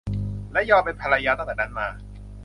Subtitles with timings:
[0.53, 1.87] และยอมเป็นภรรยาตั้งแต่นั้นมา